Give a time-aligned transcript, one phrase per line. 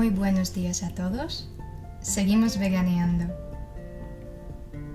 [0.00, 1.46] Muy buenos días a todos.
[2.00, 3.26] Seguimos veganeando.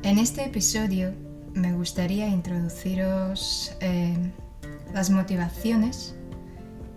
[0.02, 1.14] En este episodio
[1.54, 4.18] me gustaría introduciros eh,
[4.96, 6.16] las motivaciones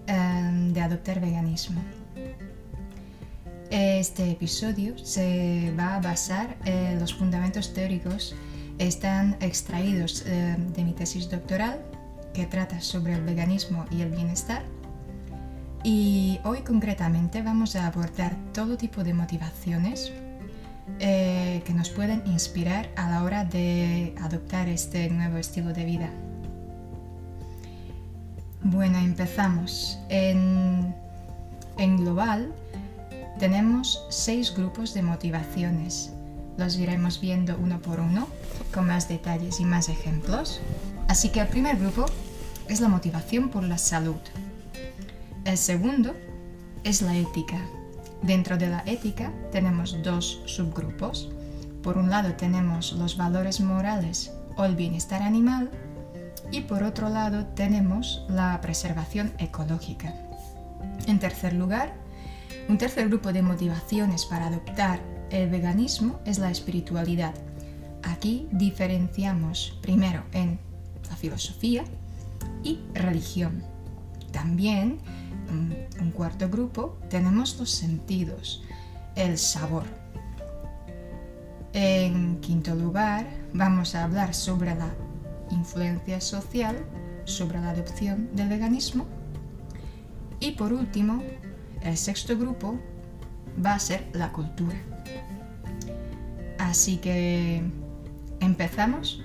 [0.07, 1.83] eh, de adoptar veganismo.
[3.69, 8.35] Este episodio se va a basar en los fundamentos teóricos
[8.79, 11.79] están extraídos eh, de mi tesis doctoral
[12.33, 14.63] que trata sobre el veganismo y el bienestar
[15.89, 20.13] y hoy concretamente vamos a abordar todo tipo de motivaciones
[21.01, 26.11] eh, que nos pueden inspirar a la hora de adoptar este nuevo estilo de vida.
[28.63, 29.99] Bueno, empezamos.
[30.11, 30.95] En,
[31.79, 32.53] en global
[33.39, 36.13] tenemos seis grupos de motivaciones.
[36.59, 38.29] Los iremos viendo uno por uno,
[38.75, 40.61] con más detalles y más ejemplos.
[41.09, 42.05] Así que el primer grupo
[42.69, 44.21] es la motivación por la salud.
[45.45, 46.15] El segundo
[46.85, 47.59] es la ética.
[48.23, 51.31] Dentro de la ética tenemos dos subgrupos.
[51.83, 55.71] Por un lado tenemos los valores morales o el bienestar animal
[56.51, 60.15] y por otro lado tenemos la preservación ecológica.
[61.07, 61.95] En tercer lugar,
[62.69, 65.01] un tercer grupo de motivaciones para adoptar
[65.31, 67.35] el veganismo es la espiritualidad.
[68.03, 70.59] Aquí diferenciamos primero en
[71.09, 71.85] la filosofía
[72.63, 73.63] y religión.
[74.33, 74.99] También
[75.51, 78.63] un cuarto grupo tenemos los sentidos,
[79.15, 79.85] el sabor.
[81.73, 84.91] En quinto lugar, vamos a hablar sobre la
[85.51, 86.77] influencia social,
[87.25, 89.07] sobre la adopción del veganismo.
[90.41, 91.23] Y por último,
[91.83, 92.79] el sexto grupo
[93.65, 94.77] va a ser la cultura.
[96.59, 97.63] Así que
[98.41, 99.23] empezamos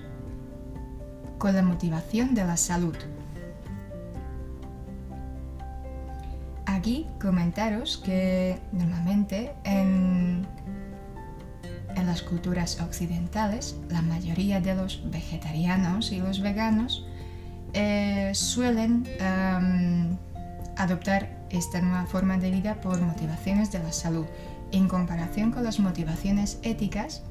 [1.38, 2.96] con la motivación de la salud.
[6.84, 10.46] Aquí comentaros que normalmente en,
[12.04, 17.06] las culturas occidentales la mayoría de los vegetarianos y los veganos
[17.72, 20.18] eh, suelen em,
[20.76, 24.26] adoptar esta nueva forma de vida por motivaciones de la salud
[24.70, 27.22] en comparación con las motivaciones éticas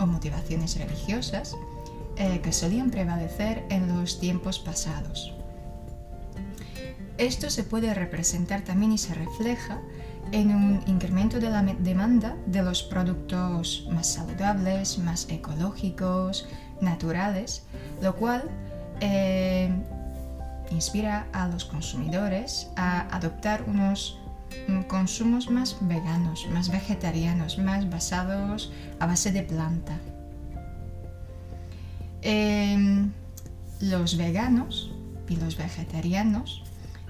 [0.00, 1.54] o motivaciones religiosas
[2.16, 5.35] eh, que solían prevalecer en los tiempos pasados.
[7.18, 9.80] Esto se puede representar también y se refleja
[10.32, 16.46] en un incremento de la demanda de los productos más saludables, más ecológicos,
[16.80, 17.62] naturales,
[18.02, 18.50] lo cual
[19.00, 19.70] eh,
[20.70, 24.18] inspira a los consumidores a adoptar unos
[24.68, 29.96] mm, consumos más veganos, más vegetarianos, más basados a base de planta.
[32.22, 33.12] Em,
[33.80, 34.90] los veganos
[35.28, 36.64] y los vegetarianos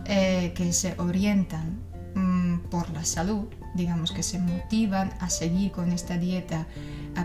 [0.08, 1.80] eh, que se orientan
[2.14, 6.66] mm, por la salud, digamos que se motivan a seguir con esta dieta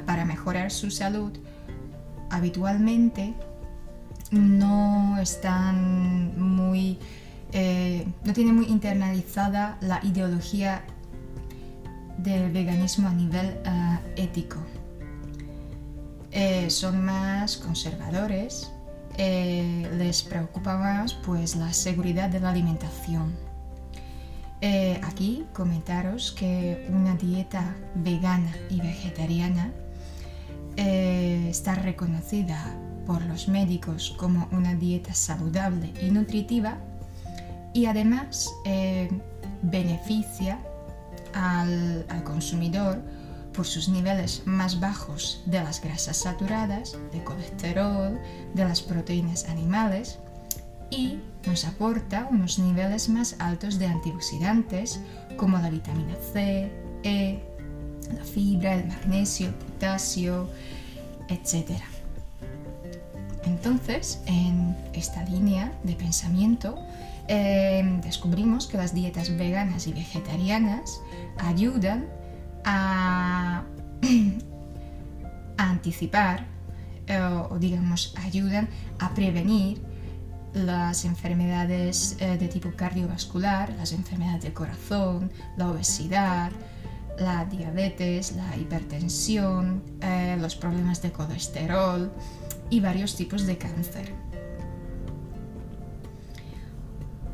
[0.05, 1.31] para mejorar su salud,
[2.29, 3.35] habitualmente
[4.31, 6.97] no están muy,
[7.51, 10.83] eh, no tienen muy internalizada la ideología
[12.17, 14.57] del veganismo a nivel eh, ético.
[16.69, 18.71] son más conservadores,
[19.17, 23.35] eh, les preocupa más pues la seguridad de la alimentación.
[24.61, 29.71] Eh, aquí comentaros que una dieta vegana y vegetariana
[30.77, 32.63] eh, está reconocida
[33.07, 36.77] por los médicos como una dieta saludable y nutritiva
[37.73, 38.53] y además
[39.63, 40.59] beneficia
[41.33, 43.01] al consumidor
[43.53, 48.19] por sus niveles más bajos de las grasas saturadas, de colesterol,
[48.53, 50.19] de las proteínas animales
[50.89, 54.99] y nos aporta unos niveles más altos de antioxidantes
[55.37, 56.71] como la vitamina C,
[57.03, 57.39] E,
[58.15, 60.49] la fibra, el magnesio, el potasio,
[61.29, 61.79] etc.
[63.45, 66.77] Entonces, en esta línea de pensamiento,
[67.27, 70.99] eh, descubrimos que las dietas veganas y vegetarianas
[71.37, 72.07] ayudan
[72.65, 73.63] a,
[75.57, 76.45] anticipar
[77.07, 78.67] eh, o digamos ayudan
[78.99, 79.81] a prevenir
[80.53, 86.51] las enfermedades eh, de tipo cardiovascular, las enfermedades del corazón, la obesidad,
[87.17, 92.11] la diabetes, la hipertensión, eh, los problemas de colesterol
[92.69, 94.13] y varios tipos de cáncer.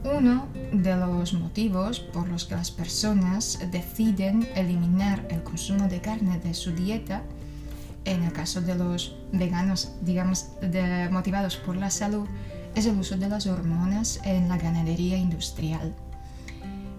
[0.04, 6.40] Uno de los motivos por los que las personas deciden eliminar el consumo de carne
[6.40, 7.24] de su dieta,
[8.06, 10.48] en el caso de los veganos, digamos,
[11.12, 12.28] motivados por la salud,
[12.76, 15.94] es el uso de las hormonas en la ganadería industrial,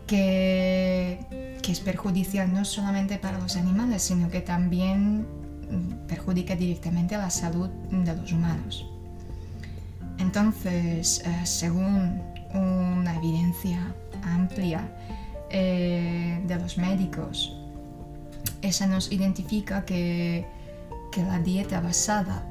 [0.06, 1.21] que,
[1.69, 7.69] es perjudicial no solamente para los animales, sino que también mm, perjudica directamente la salud
[7.91, 8.87] de los humanos.
[10.19, 12.23] Entonces, eh, según
[12.55, 14.89] una evidencia amplia
[15.50, 17.56] eh, de los médicos,
[18.62, 20.47] esa nos identifica que,
[21.12, 22.45] que la dieta basada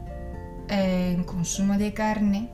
[0.69, 2.49] en consumo de carne,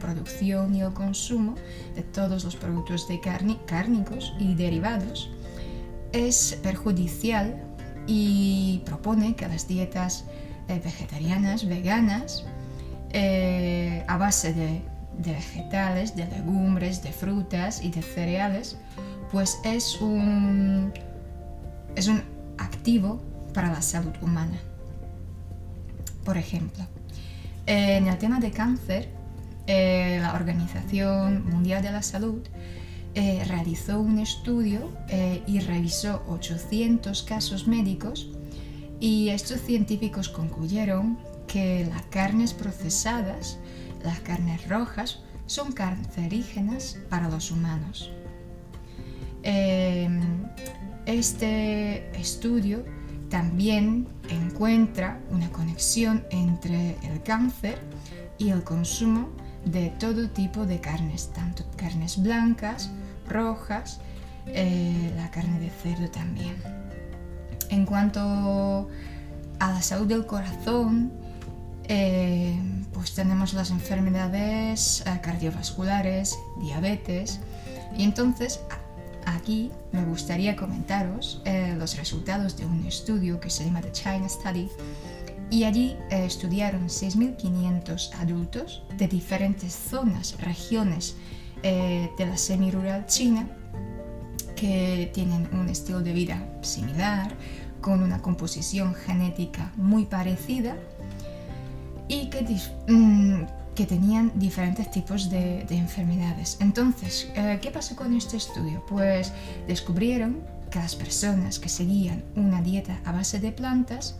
[0.00, 1.54] producción y el consumo
[1.94, 5.30] de todos los productos de carne, cárnicos y derivados,
[6.12, 7.62] es perjudicial
[8.06, 10.24] y propone que las dietas
[10.68, 12.44] eh, vegetarianas, veganas,
[13.12, 14.82] eh, a base de,
[15.22, 18.76] vegetales, de legumbres, de frutas y de cereales,
[19.30, 20.92] pues es un,
[21.96, 22.22] es un
[22.58, 23.20] activo
[23.54, 24.58] para la salud humana.
[26.24, 26.84] Por ejemplo,
[27.66, 29.08] en el tema de cáncer,
[29.66, 32.42] eh, la Organización Mundial de la Salud
[33.14, 38.28] eh, realizó un estudio eh, y revisó 800 casos médicos
[39.00, 41.18] y estos científicos concluyeron
[41.48, 43.58] que las carnes procesadas,
[44.02, 48.10] las carnes rojas, son cancerígenas para los humanos.
[49.42, 50.20] Em,
[51.06, 52.84] este estudio
[53.30, 57.78] también encuentra una conexión entre el cáncer
[58.38, 59.28] y el consumo
[59.64, 62.90] de todo tipo de carnes, tanto carnes blancas,
[63.28, 64.00] rojas,
[64.46, 66.56] eh, la carne de cerdo también.
[67.70, 68.88] En cuanto
[69.60, 71.12] a la salud del corazón,
[71.84, 72.58] eh,
[73.00, 77.40] pues tenemos las enfermedades eh, cardiovasculares, diabetes,
[77.96, 78.60] y entonces
[79.24, 81.40] aquí me gustaría comentaros
[81.78, 84.68] los resultados de un estudio que se llama The China Study,
[85.48, 91.16] y allí estudiaron 6.500 adultos de diferentes zonas, regiones
[91.62, 93.48] eh, de la semi-rural china
[94.56, 97.34] que tienen un estilo de vida similar,
[97.80, 100.76] con una composición genética muy parecida
[102.10, 102.42] y que,
[102.88, 103.46] mm,
[103.76, 106.58] que tenían diferentes tipos de, enfermedades.
[106.60, 108.84] Entonces, eh, ¿qué pasó con este estudio?
[108.88, 109.32] Pues
[109.68, 110.42] descubrieron
[110.72, 114.16] que las personas que seguían una dieta a base de plantas,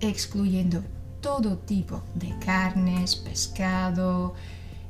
[0.00, 0.82] excluyendo
[1.20, 4.34] todo tipo de carnes, pescado,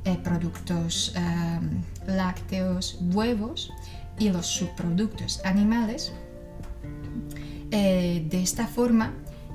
[0.04, 3.72] eh, productos em, lácteos, huevos
[4.18, 6.12] y los subproductos animales.
[7.72, 9.12] Eh, de esta forma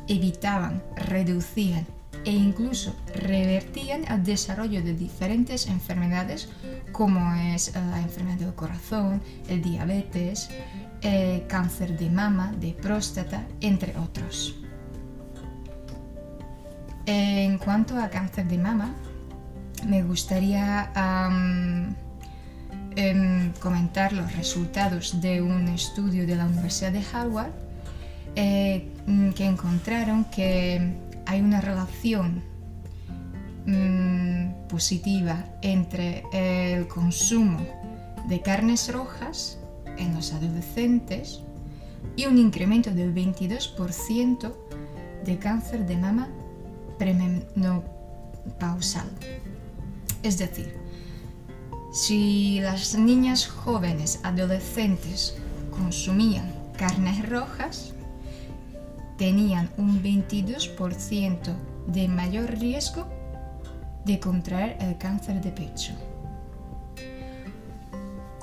[0.07, 1.85] evitaban, reducían
[2.29, 6.47] e incluso revertían el desarrollo de diferentes enfermedades
[6.91, 10.51] como es eh, la enfermedad del corazón, el diabetes,
[11.01, 14.53] el cáncer de mama, de próstata, entre otros.
[17.07, 18.93] En cuanto a cáncer de mama,
[19.87, 20.91] me gustaría
[22.95, 27.53] em, comentar los resultados de un estudio de la Universidad de Harvard
[28.35, 28.87] eh,
[29.35, 32.41] que encontraron que hay una relación
[33.67, 37.59] mm, positiva entre el consumo
[38.27, 39.59] de carnes rojas
[39.99, 41.41] en los adolescentes
[42.15, 44.55] y un incremento del 22%
[45.23, 46.29] de cáncer de mama
[46.97, 49.11] premenopausal.
[50.23, 50.79] Es decir,
[51.93, 55.37] si las niñas jóvenes adolescentes
[55.69, 57.93] consumían carnes rojas,
[59.19, 61.53] tenían un 22%
[61.87, 63.05] de mayor riesgo
[64.05, 65.91] de contraer el cáncer de pecho.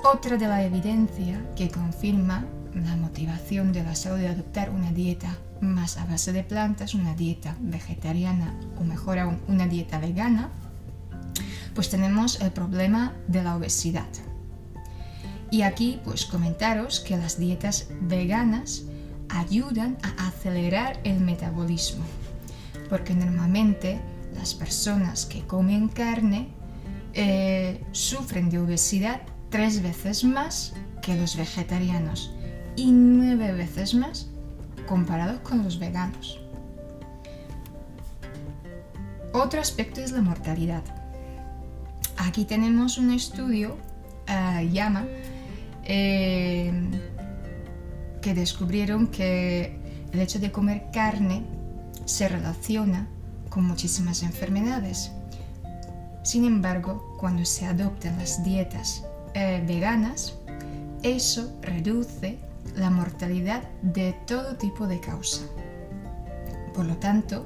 [0.03, 5.35] Otra de la evidencia que confirma la motivación de la salud de adoptar una dieta
[5.61, 10.51] más a base de plantas, una dieta vegetariana o mejor aún una dieta vegana,
[11.73, 14.07] pues tenemos el problema de la obesidad.
[15.49, 18.83] Y aquí pues comentaros que las dietas veganas
[19.37, 22.03] ayudan a acelerar el metabolismo,
[22.89, 23.99] porque normalmente
[24.35, 26.49] las personas que comen carne
[27.13, 32.31] eh, sufren de obesidad tres veces más que los vegetarianos
[32.75, 34.27] y nueve veces más
[34.87, 36.39] comparados con los veganos.
[39.33, 40.83] Otro aspecto es la mortalidad.
[42.17, 43.77] Aquí tenemos un estudio,
[44.27, 45.05] uh, llama,
[45.83, 46.71] eh,
[48.27, 49.79] que descubrieron que
[50.11, 51.43] el hecho de comer carne
[52.03, 53.07] se relaciona
[53.49, 55.13] con muchísimas enfermedades.
[56.23, 60.35] Sin embargo, cuando se adoptan las dietas eh, veganas,
[61.03, 62.37] eso reduce
[62.75, 65.43] la mortalidad de todo tipo de causa.
[66.73, 67.45] Por lo tanto,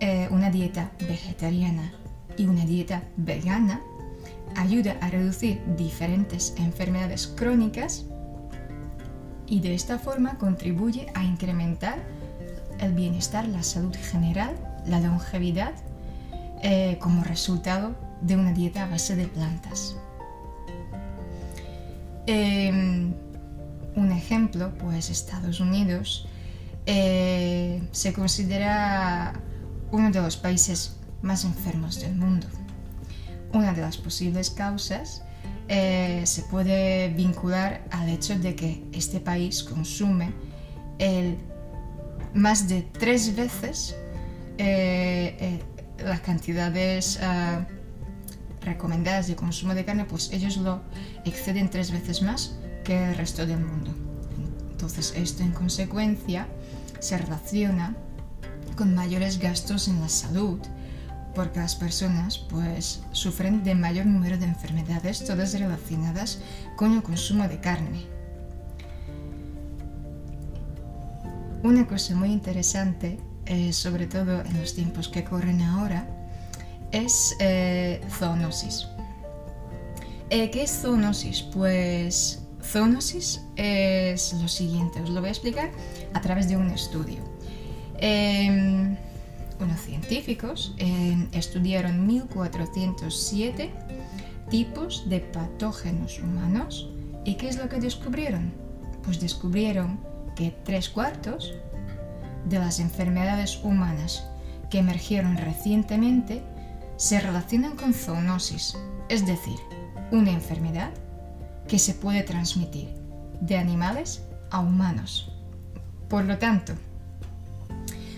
[0.00, 1.92] eh, una dieta vegetariana
[2.38, 3.82] y una dieta vegana
[4.56, 8.06] ayuda a reducir diferentes enfermedades crónicas
[9.46, 11.98] y de esta forma contribuye a incrementar
[12.78, 14.54] el bienestar, la salud general,
[14.86, 15.72] la longevidad,
[16.62, 19.96] eh, como resultado de una dieta a base de plantas.
[22.26, 23.12] Em,
[23.96, 26.26] un ejemplo, pues Estados Unidos
[26.86, 29.34] eh, se considera
[29.90, 32.46] uno de los países más enfermos del mundo.
[33.52, 35.22] Una de las posibles causas
[35.68, 40.32] eh, se puede vincular al hecho de que este país consume
[42.34, 43.96] más de tres veces
[44.58, 45.60] eh,
[46.04, 47.18] las cantidades
[48.62, 50.80] recomendadas de consumo de carne, pues ellos lo
[51.24, 53.90] exceden tres veces más que el resto del mundo.
[54.72, 56.46] Entonces esto en consecuencia
[57.00, 57.94] se relaciona
[58.76, 60.58] con mayores gastos en la salud,
[61.34, 66.40] porque las personas pues sufren de mayor número de enfermedades, todas relacionadas
[66.76, 68.06] con el consumo de carne.
[71.62, 76.06] Una cosa muy interesante, eh, sobre todo en los tiempos que corren ahora,
[76.92, 78.86] es eh, zoonosis.
[80.30, 81.42] Eh, ¿Qué es zoonosis?
[81.42, 85.70] Pues zoonosis es lo siguiente, os lo voy a explicar
[86.12, 87.18] a través de un estudio.
[87.98, 88.96] Em,
[89.60, 90.74] unos científicos
[91.32, 93.70] estudiaron 1407
[94.50, 96.90] tipos de patógenos humanos
[97.24, 98.52] y ¿qué es lo que descubrieron?
[99.02, 100.00] Pues descubrieron
[100.36, 101.54] que tres cuartos
[102.48, 104.24] de las enfermedades humanas
[104.70, 106.42] que emergieron recientemente
[106.96, 108.76] se relacionan con zoonosis,
[109.08, 109.58] es decir,
[110.10, 110.90] una enfermedad
[111.68, 112.94] que se puede transmitir
[113.40, 115.32] de animales a humanos.
[116.08, 116.74] Por lo tanto,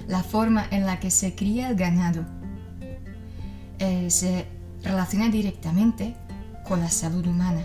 [0.08, 2.24] la forma en la que se cría el ganado
[3.78, 4.46] eh, se
[4.82, 6.14] relaciona directamente
[6.66, 7.62] con la salud humana.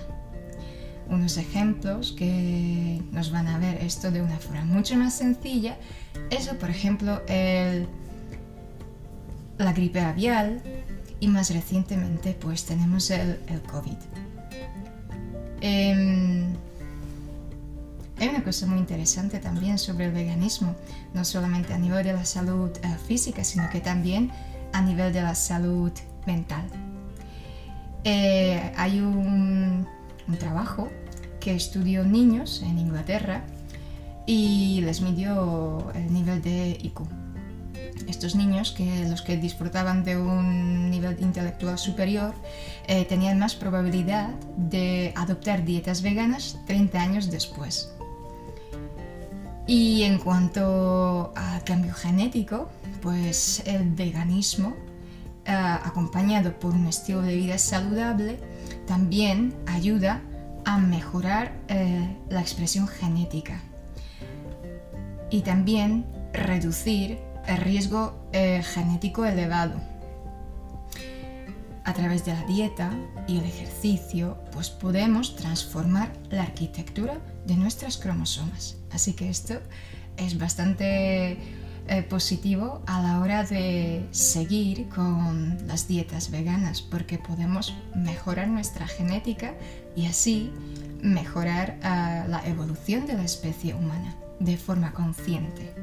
[1.10, 5.77] Unos ejemplos que nos van a ver esto de una forma mucho más sencilla
[6.29, 7.21] es, por ejemplo,
[9.57, 10.62] la gripe avial,
[11.21, 13.39] y más recientemente pues tenemos el,
[13.71, 13.98] COVID.
[15.62, 16.53] Em,
[18.22, 20.75] hay una cosa muy interesante también sobre el veganismo,
[21.16, 24.32] no solamente a nivel de la salud eh, física, sino que también
[24.74, 25.92] a nivel de la salud
[26.28, 26.63] mental.
[28.04, 29.88] Eh, hay un,
[30.40, 30.88] trabajo
[31.42, 33.44] que estudió niños en Inglaterra
[34.25, 37.01] y les midió el nivel de IQ
[38.08, 42.34] estos niños, que los que disfrutaban de un nivel intelectual superior,
[42.88, 47.92] eh, tenían más probabilidad de adoptar dietas veganas 30 años después.
[49.68, 52.70] Y en cuanto al cambio genético,
[53.01, 54.75] pues el veganismo,
[55.46, 58.39] eh, acompañado por un estilo de vida saludable,
[58.88, 60.22] también ayuda
[60.65, 63.62] a mejorar eh, la expresión genética
[65.30, 69.80] y también reducir el riesgo eh, genético elevado.
[71.84, 72.91] A través de la dieta
[73.27, 78.81] y el ejercicio, pues podemos transformar la arquitectura de nuestras cromosomas.
[78.93, 79.60] Así que esto
[80.17, 81.38] es bastante
[81.88, 88.88] eh, positivo a la hora de seguir con las dietas veganas, porque podemos mejorar nuestra
[88.88, 89.55] genética
[89.95, 90.51] y así
[91.01, 95.74] mejorar eh, la evolución de la especie humana de forma consciente.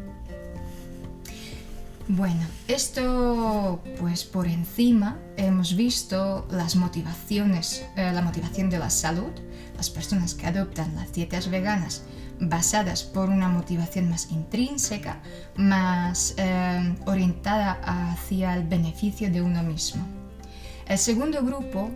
[2.11, 9.33] Bueno, esto pues por encima hemos visto las motivaciones, eh, la motivación de la salud,
[9.77, 12.05] las personas que adoptan las dietas veganas
[12.41, 15.21] basadas por una motivación más intrínseca,
[15.57, 20.05] más eh, orientada hacia el beneficio de uno mismo.
[20.87, 21.91] El segundo grupo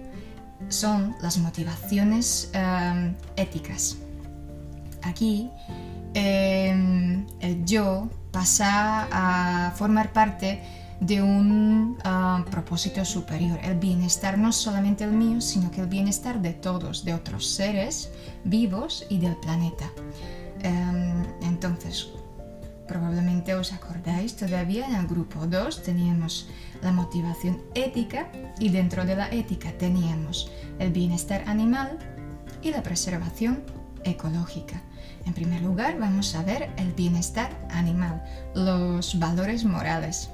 [0.69, 3.97] son las motivaciones eh, éticas.
[5.03, 5.51] Aquí
[6.15, 7.27] el
[7.65, 10.63] yo pasa a formar parte
[11.01, 16.41] de un ah, propósito superior, el bienestar no solamente el mío, sino que el bienestar
[16.41, 18.11] de todos, de otros seres
[18.45, 19.91] vivos y del planeta.
[20.63, 22.09] Em, entonces,
[22.87, 26.49] probablemente os acordáis, todavía en el grupo 2 teníamos
[26.83, 31.99] la motivación ética y dentro de la ética teníamos el bienestar animal
[32.63, 33.63] y la preservación
[34.05, 34.83] ecológica.
[35.25, 38.23] En primer lugar, vamos a ver el bienestar animal,
[38.55, 40.29] los valores morales.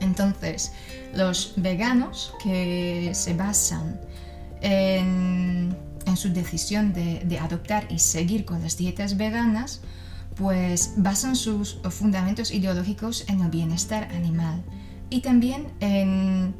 [0.00, 0.72] Entonces,
[1.14, 3.98] los veganos que se basan
[4.60, 5.76] en,
[6.16, 9.80] su decisión de, adoptar y seguir con las dietas veganas,
[10.36, 14.62] pues basan sus fundamentos ideológicos en el bienestar animal
[15.10, 16.54] y también en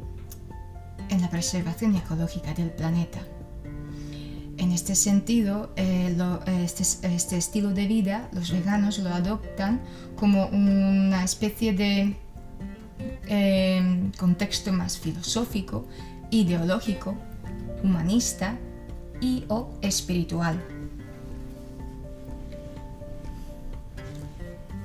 [1.21, 3.19] la preservación ecológica del planeta.
[4.57, 6.13] en este sentido, eh,
[6.63, 6.83] este,
[7.15, 9.79] este, estilo de vida los veganos lo adoptan
[10.17, 12.15] como una especie de
[14.17, 15.87] contexto más filosófico,
[16.31, 17.15] ideológico,
[17.83, 18.57] humanista
[19.21, 20.61] y o espiritual.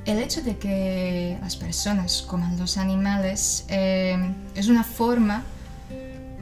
[0.04, 4.18] El hecho de que las personas coman los animales eh,
[4.54, 5.42] es una forma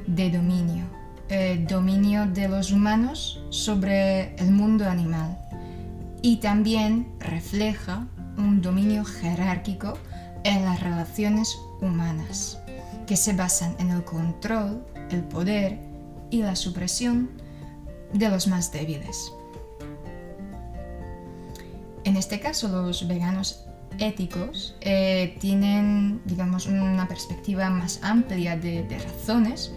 [0.07, 0.85] de dominio,
[1.29, 5.39] eh, dominio de los humanos sobre el mundo animal
[6.23, 8.07] y también refleja
[8.37, 9.97] un dominio jerárquico
[10.45, 12.59] en las relaciones humanas,
[13.07, 15.79] que se basan en el control, el poder
[16.31, 17.31] y la supresión
[18.13, 19.33] de los más débiles.
[22.05, 23.65] En este caso, los veganos
[23.99, 29.73] éticos eh, tienen, digamos, una perspectiva más amplia de, razones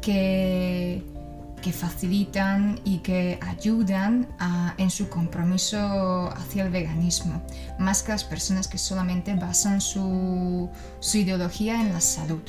[0.00, 1.02] que,
[1.62, 4.28] que, facilitan y que ayudan
[4.78, 7.42] en su compromiso hacia el veganismo,
[7.78, 10.70] más que las personas que solamente basan su,
[11.14, 12.42] ideología en la salud.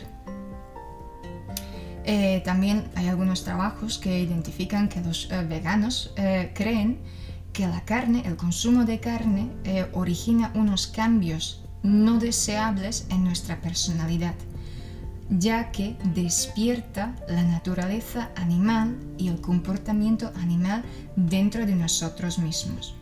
[2.09, 6.13] Eh, también hay algunos trabajos que identifican que los eh, veganos
[6.55, 6.99] creen
[7.57, 13.61] que la carne, el consumo de carne, eh, origina unos cambios no deseables en nuestra
[13.61, 14.35] personalidad,
[15.31, 20.83] ya que despierta la naturaleza animal y el comportamiento animal
[21.15, 22.96] dentro de nosotros mismos.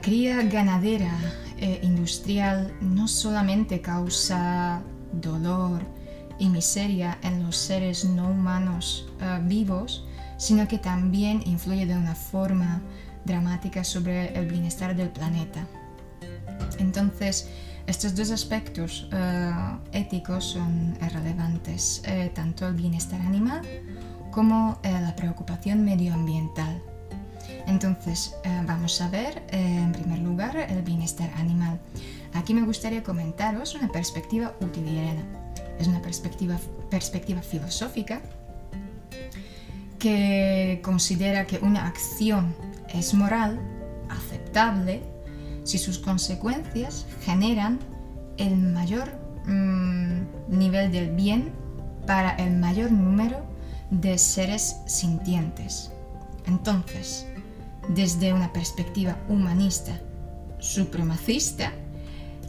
[0.00, 1.12] La cría ganadera
[1.58, 4.80] e industrial no solamente causa
[5.12, 5.82] dolor,
[6.38, 10.06] y miseria en los seres no humanos eh, vivos,
[10.38, 12.80] sino que también influye de una forma
[13.26, 15.66] dramática sobre el bienestar del planeta.
[16.78, 17.50] Entonces,
[17.86, 19.52] estos dos aspectos eh,
[19.92, 23.60] éticos son relevantes, eh, tanto el bienestar animal
[24.30, 26.89] como la preocupación medioambiental.
[27.66, 28.34] Entonces,
[28.66, 31.78] vamos a ver en primer lugar el bienestar animal.
[32.34, 35.24] Aquí me gustaría comentaros una perspectiva utilitaria
[35.80, 36.58] es una perspectiva,
[36.90, 38.20] perspectiva filosófica
[39.98, 42.54] que considera que una acción
[42.92, 43.58] es moral,
[44.08, 45.02] aceptable,
[45.64, 47.78] si sus consecuencias generan
[48.36, 49.10] el mayor
[49.46, 51.52] mm, nivel del bien
[52.06, 53.38] para el mayor número
[53.90, 55.90] de seres sintientes.
[56.46, 57.26] Entonces,
[57.94, 60.00] desde una perspectiva humanista
[60.60, 61.72] supremacista,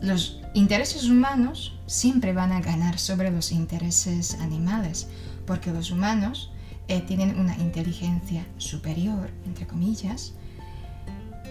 [0.01, 5.07] los intereses humanos siempre van a ganar sobre los intereses animales,
[5.45, 6.51] porque los humanos
[6.87, 10.33] eh, tienen una inteligencia superior, entre comillas,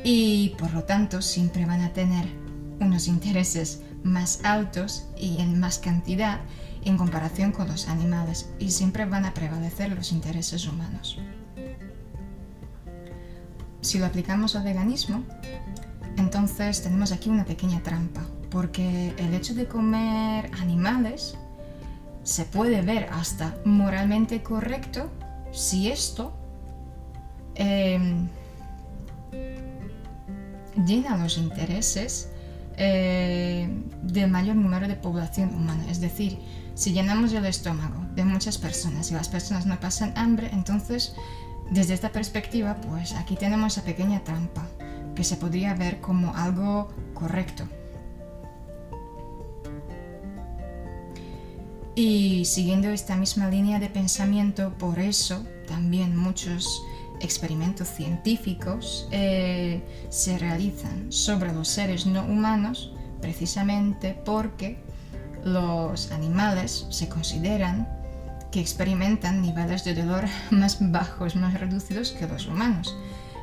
[0.04, 2.26] y por lo tanto siempre van a tener
[2.80, 6.40] unos intereses más altos y en más cantidad
[6.84, 11.18] en comparación con los animales y siempre van a prevalecer los intereses humanos.
[13.80, 15.24] Si lo aplicamos al veganismo,
[16.16, 21.36] entonces tenemos aquí una pequeña trampa, porque el hecho de comer animales
[22.22, 25.10] se puede ver hasta moralmente correcto
[25.52, 26.32] si esto
[27.54, 28.28] em,
[30.86, 32.28] llena los intereses
[32.76, 33.68] eh,
[34.02, 35.84] del mayor número de población humana.
[35.90, 36.38] Es decir,
[36.74, 41.14] si llenamos el estómago de muchas personas y las personas no pasan hambre, entonces
[41.70, 44.66] desde esta perspectiva, pues aquí tenemos esa pequeña trampa
[45.14, 47.64] que se podría ver como algo correcto.
[51.94, 56.82] Y siguiendo esta misma línea de pensamiento, por eso también muchos
[57.20, 64.78] experimentos científicos eh, se realizan sobre los seres no humanos precisamente porque
[65.44, 67.99] los animales se consideran
[68.50, 72.96] que experimentan niveles de dolor más bajos, más reducidos que los humanos.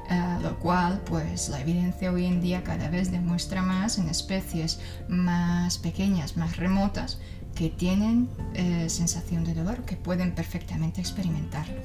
[0.09, 4.79] Eh, lo cual pues la evidencia hoy en día cada vez demuestra más en especies
[5.09, 7.19] más pequeñas, más remotas,
[7.55, 11.81] que tienen eh, sensación de dolor, que pueden perfectamente experimentarlo.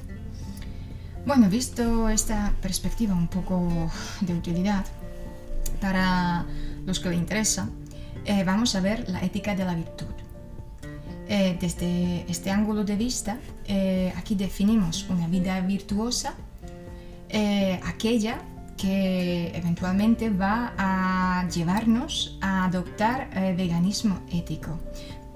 [1.25, 3.89] Bueno, visto esta perspectiva un poco
[4.21, 4.85] de utilidad
[5.81, 6.45] para
[6.85, 7.69] los que le interesa,
[8.25, 10.12] eh, vamos a ver la ética de la virtud.
[11.35, 13.39] Eh, desde este ángulo de vista,
[14.15, 16.35] aquí definimos una vida virtuosa,
[17.83, 18.37] aquella
[18.77, 24.77] que eventualmente va a llevarnos a adoptar veganismo ético,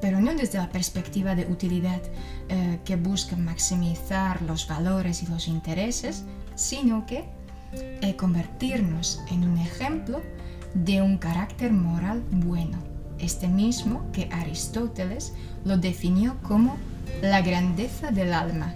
[0.02, 2.02] pero no desde la perspectiva de utilidad
[2.50, 6.24] eh, que busca maximizar los valores y los intereses,
[6.56, 7.26] sino que
[7.74, 10.22] eh, convertirnos en un ejemplo
[10.74, 12.78] de un carácter moral bueno,
[13.20, 15.34] este mismo que Aristóteles
[15.66, 16.78] lo definió como
[17.22, 18.74] la grandeza del alma.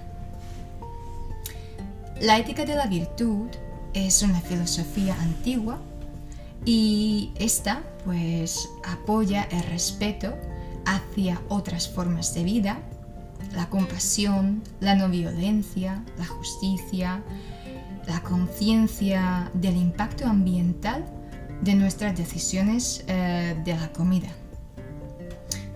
[2.20, 3.48] La ética de la virtud
[3.94, 5.80] es una filosofía antigua
[6.66, 10.36] y esta pues apoya el respeto
[10.86, 12.80] hacia otras formas de vida,
[13.56, 17.24] la compasión, la no violencia, la justicia,
[18.08, 21.06] la conciencia del impacto ambiental
[21.62, 24.30] de nuestras decisiones eh, de la comida.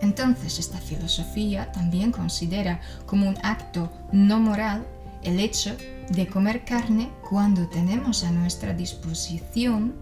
[0.02, 4.86] Entonces, esta filosofía también considera como un acto no moral
[5.24, 5.76] el hecho
[6.10, 9.96] de comer carne cuando tenemos a nuestra disposición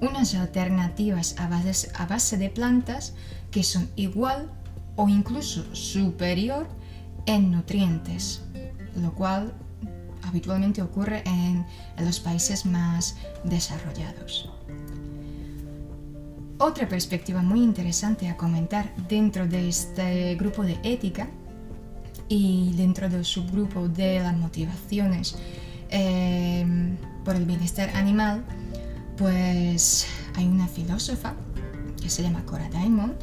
[0.00, 3.14] unas alternativas a base, a base de plantas
[3.50, 4.50] que son igual
[4.96, 6.66] o incluso superior
[7.26, 8.42] en nutrientes,
[8.96, 9.52] lo cual
[10.22, 11.66] habitualmente ocurre en,
[11.98, 14.48] los países más desarrollados.
[16.62, 21.26] Otra perspectiva muy interesante a comentar dentro de este grupo de ética
[22.28, 25.38] y dentro del subgrupo de las motivaciones
[25.88, 26.66] eh,
[27.24, 28.44] por el bienestar animal,
[29.16, 31.32] pues hay una filósofa
[31.98, 33.14] que se llama Cora Diamond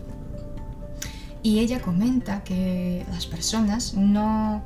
[1.43, 4.63] y ella comenta que las personas no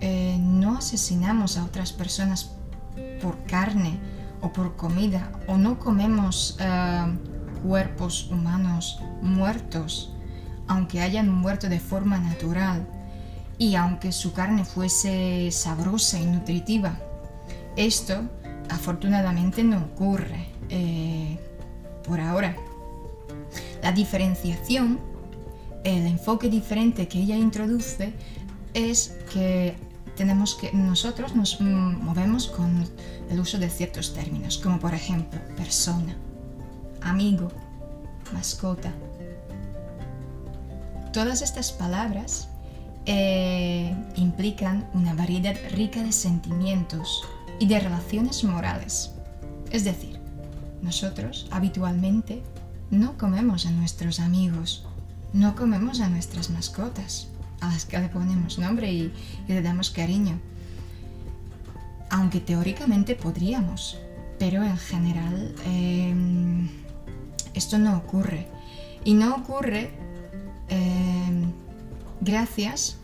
[0.00, 2.50] eh, no asesinamos a otras personas
[3.22, 4.00] por carne
[4.40, 7.06] o por comida o no comemos eh,
[7.62, 10.12] cuerpos humanos muertos,
[10.66, 12.86] aunque hayan muerto de forma natural
[13.58, 16.98] y aunque su carne fuese sabrosa y nutritiva.
[17.76, 18.22] Esto
[18.68, 21.38] afortunadamente no ocurre eh,
[22.04, 22.56] por ahora.
[23.82, 25.00] La diferenciación,
[25.84, 28.12] el enfoque diferente que ella introduce
[28.74, 29.76] es que
[30.16, 32.84] tenemos que nosotros nos movemos con
[33.30, 36.16] el uso de ciertos términos, como por ejemplo persona,
[37.02, 37.48] amigo,
[38.32, 38.92] mascota.
[41.12, 42.48] Todas estas palabras
[43.06, 47.22] eh, implican una variedad rica de sentimientos
[47.58, 49.12] y de relaciones morales.
[49.70, 50.20] Es decir,
[50.82, 52.42] nosotros habitualmente
[52.90, 54.84] no comemos a nuestros amigos,
[55.32, 57.28] no comemos a nuestras mascotas
[57.60, 59.12] a las que le ponemos nombre y,
[59.48, 60.38] le damos cariño.
[62.10, 63.98] Aunque teóricamente podríamos,
[64.38, 66.68] pero en general em,
[67.58, 68.48] esto no ocurre.
[69.04, 69.90] Y no ocurre
[70.68, 71.52] em,
[72.20, 72.96] gracias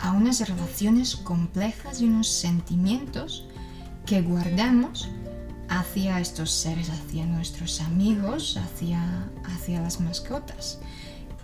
[0.00, 3.46] a unas relaciones complejas y unos sentimientos
[4.06, 5.08] que guardamos
[5.68, 10.80] hacia estos seres, hacia nuestros amigos, hacia, hacia las mascotas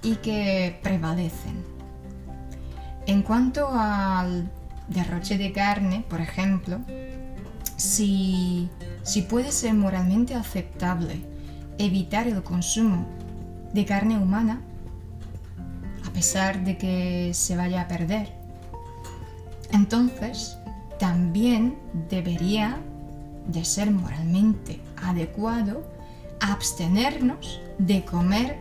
[0.03, 1.65] y que prevalecen.
[3.07, 4.51] En cuanto al
[4.89, 6.81] derroche de carne, por ejemplo,
[7.77, 8.69] si,
[9.29, 11.21] puede ser moralmente aceptable
[11.79, 13.07] evitar el consumo
[13.73, 14.61] de carne humana,
[16.07, 18.33] a pesar de que se vaya a perder,
[19.73, 20.57] entonces
[20.99, 21.77] también
[22.09, 22.79] debería
[23.49, 25.85] de ser moralmente adecuado
[26.41, 28.59] abstenernos de comer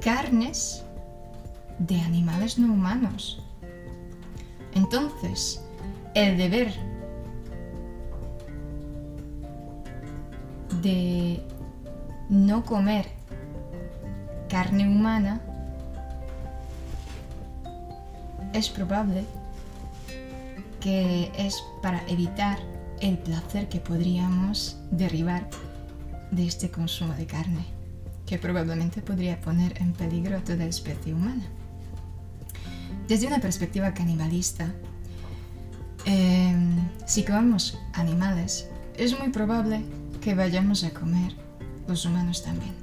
[0.00, 0.84] carnes
[1.78, 3.42] de animales no humanos.
[4.74, 5.62] Entonces,
[6.14, 6.72] el deber
[10.82, 11.42] de
[12.28, 13.06] no comer
[14.48, 15.40] carne humana
[18.52, 19.24] es probable
[20.80, 22.58] que es para evitar
[23.00, 25.48] el placer que podríamos derribar
[26.30, 27.64] de este consumo de carne,
[28.26, 31.44] que probablemente podría poner en peligro a toda especie humana.
[33.06, 34.72] Desde una perspectiva canibalista,
[36.04, 39.82] em, si comemos animales, es muy probable
[40.20, 41.47] que vayamos a comer
[41.88, 42.74] los humanos también.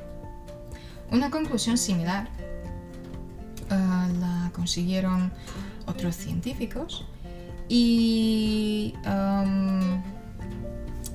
[1.11, 2.27] Una conclusión similar
[3.69, 5.31] eh, la consiguieron
[5.85, 7.05] otros científicos
[7.69, 10.01] y em,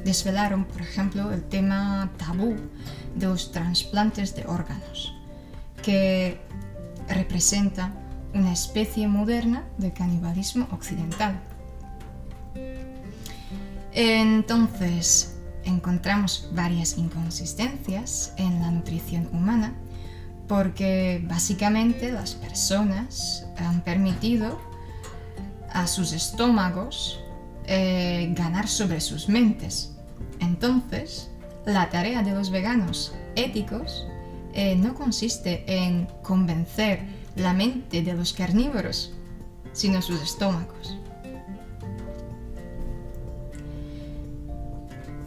[0.04, 2.56] desvelaron, por ejemplo, el tema tabú
[3.14, 5.14] de los trasplantes de órganos,
[5.82, 6.40] que
[7.08, 7.92] representa
[8.32, 11.40] una especie moderna de canibalismo occidental.
[13.92, 19.74] Entonces, encontramos varias inconsistencias en la nutrición humana
[20.48, 24.60] porque básicamente las personas han permitido
[25.72, 27.20] a sus estómagos
[27.66, 29.92] eh, ganar sobre sus mentes.
[30.40, 31.30] Entonces,
[31.66, 34.08] la tarea de los veganos éticos
[34.52, 37.00] eh, no consiste en convencer
[37.36, 39.12] la mente de los carnívoros,
[39.72, 40.99] sino sus estómagos.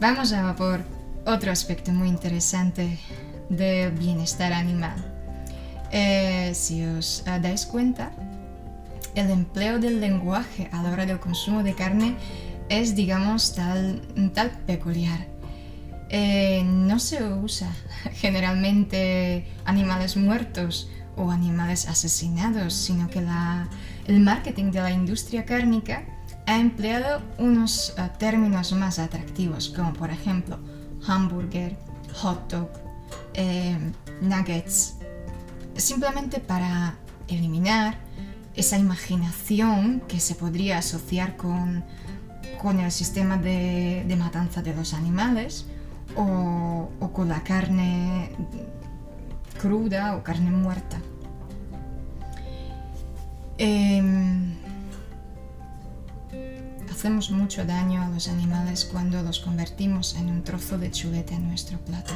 [0.06, 0.84] Vamos a por
[1.24, 2.98] otro aspecto muy interesante
[3.48, 4.96] del bienestar animal.
[5.92, 8.12] Eh, si os eh, dais cuenta,
[9.14, 12.16] el empleo del lenguaje a la hora del consumo de carne
[12.68, 14.02] es, digamos, tal,
[14.34, 15.26] tal peculiar.
[16.10, 17.72] Eh, no se usa
[18.12, 23.20] generalmente animales muertos o animales asesinados, sino que
[24.06, 26.04] el marketing de la industria cárnica
[26.46, 30.58] ha empleado unos eh, términos más atractivos, como por ejemplo
[31.06, 31.76] hamburger,
[32.14, 32.70] hot dog,
[33.34, 33.76] eh,
[34.20, 34.96] nuggets,
[35.76, 36.94] simplemente para
[37.28, 37.98] eliminar
[38.54, 41.84] esa imaginación que se podría asociar con,
[42.60, 45.66] con el sistema de, matanza de los animales
[46.16, 48.30] o, con la carne
[49.60, 50.98] cruda o carne muerta.
[53.58, 54.54] Em,
[57.04, 61.48] hacemos mucho daño a los animales cuando los convertimos en un trozo de chuleta en
[61.48, 62.14] nuestro plato.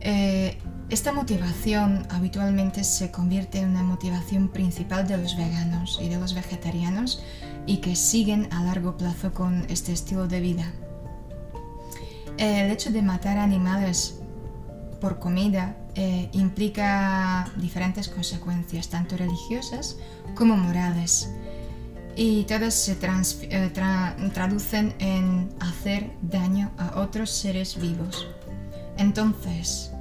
[0.00, 6.18] Eh, esta motivación habitualmente se convierte en una motivación principal de los veganos y de
[6.18, 7.22] los vegetarianos
[7.66, 10.72] y que siguen a largo plazo con este estilo de vida.
[12.36, 14.18] El hecho de matar animales
[15.00, 19.98] por comida eh, implica diferentes consecuencias, tanto religiosas
[20.34, 21.30] como morales,
[22.16, 23.72] y todas se eh,
[24.32, 28.26] traducen en hacer daño a otros seres vivos.
[28.96, 29.92] Entonces,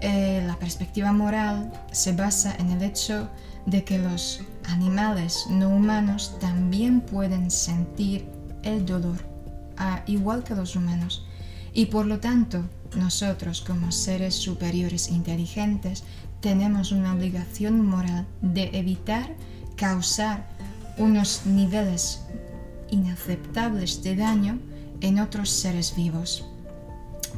[0.00, 3.28] eh, la perspectiva moral se basa en el hecho
[3.66, 8.26] de que los animales no humanos también pueden sentir
[8.64, 9.18] el dolor,
[10.06, 11.24] igual que los humanos.
[11.72, 12.62] Y por lo tanto,
[12.96, 16.02] nosotros como seres superiores inteligentes
[16.40, 19.34] tenemos una obligación moral de evitar
[19.76, 20.53] causar
[20.98, 22.22] unos niveles
[22.90, 24.58] inaceptables de daño
[25.00, 26.46] en otros seres vivos.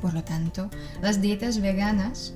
[0.01, 0.71] Por lo tanto,
[1.03, 2.35] las dietas veganas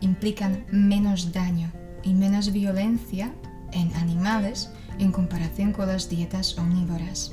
[0.00, 3.32] implican menos daño y menos violencia
[3.72, 7.32] en animales en comparación con las dietas omnívoras.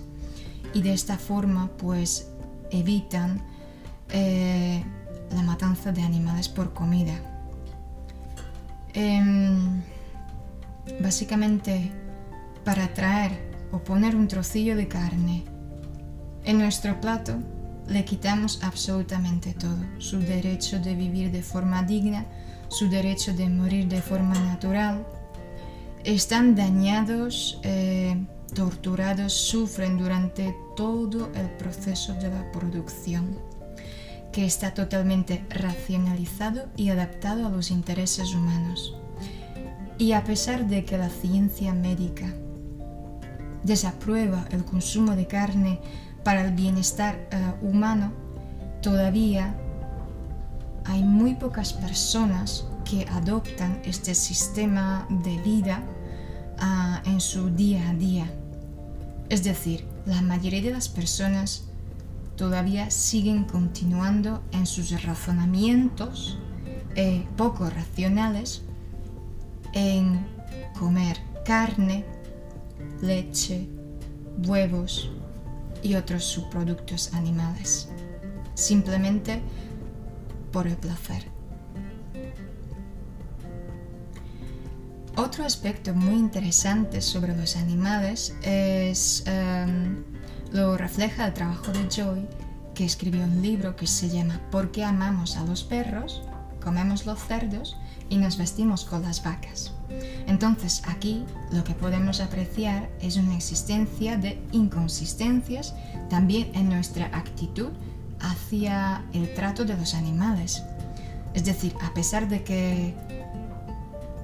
[0.73, 2.29] Y de esta forma, pues,
[2.71, 3.41] evitan
[4.09, 4.83] eh,
[5.33, 7.13] la matanza de animales por comida.
[8.93, 9.81] Em,
[10.99, 11.91] básicamente,
[12.63, 13.31] para traer
[13.71, 15.43] o poner un trocillo de carne
[16.43, 17.37] en nuestro plato,
[17.87, 22.25] le quitamos absolutamente todo, su derecho de vivir de forma digna,
[22.67, 25.05] su derecho de morir de forma natural.
[26.03, 28.15] Están dañados, eh,
[28.53, 33.39] torturados, sufren durante todo el proceso de la producción,
[34.31, 38.95] que está totalmente racionalizado y adaptado a los intereses humanos.
[39.97, 42.33] Y a pesar de que la ciencia médica
[43.63, 45.79] desaprueba el consumo de carne
[46.23, 48.11] para el bienestar eh, humano,
[48.81, 49.55] todavía
[50.85, 55.81] hay muy pocas personas que adoptan este sistema de vida
[56.59, 58.31] ah, en su día a día.
[59.29, 61.65] Es decir, la mayoría de las personas
[62.35, 66.37] todavía siguen continuando en sus razonamientos
[66.95, 68.61] eh, poco racionales
[69.75, 70.25] en
[70.79, 72.03] comer carne,
[73.01, 73.67] leche,
[74.47, 75.11] huevos,
[75.85, 77.89] y otros subproductos animales,
[78.55, 79.39] simplemente
[80.51, 81.29] por el placer.
[85.15, 90.03] Otro aspecto muy interesante sobre los animales es em,
[90.51, 92.27] lo refleja el trabajo de Joy,
[92.73, 96.23] que escribió un libro que se llama ¿Por qué amamos a los perros?
[96.61, 97.77] Comemos los cerdos
[98.09, 99.71] y nos vestimos con las vacas.
[100.27, 105.75] Entonces aquí lo que podemos apreciar es una existencia de inconsistencias
[106.09, 107.69] también en nuestra actitud
[108.19, 110.63] hacia el trato de los animales.
[111.33, 112.93] Es decir, a pesar de que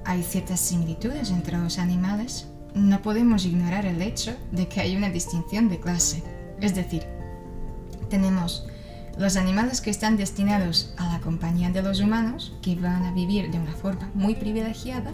[0.04, 5.10] hay ciertas similitudes entre los animales, no podemos ignorar el hecho de que hay una
[5.10, 6.22] distinción de clase.
[6.60, 7.04] Es decir,
[8.08, 8.66] tenemos
[9.22, 13.52] los animales que están destinados a la compañía de los humanos, que van a vivir
[13.52, 15.12] de una forma muy privilegiada,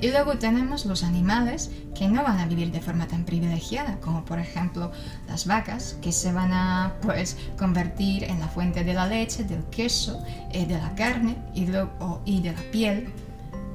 [0.00, 4.24] y luego tenemos los animales que no van a vivir de forma tan privilegiada, como
[4.24, 4.90] por ejemplo
[5.28, 9.62] las vacas, que se van a pues, convertir en la fuente de la leche, del
[9.66, 13.06] queso, eh, de la carne y, de la piel,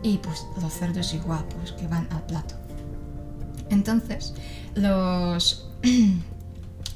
[0.03, 2.55] y pues los cerdos igual, pues que van al plato.
[3.69, 4.33] Entonces,
[4.75, 5.69] los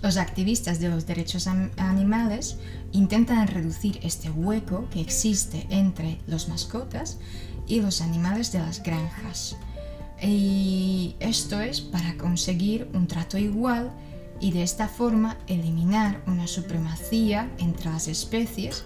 [0.03, 2.57] Los activistas de los derechos animales
[2.91, 7.19] intentan reducir este hueco que existe entre los mascotas
[7.67, 9.55] y los animales de las granjas.
[10.21, 13.91] Y esto es para conseguir un trato igual
[14.41, 18.83] y de esta forma eliminar una supremacía entre las especies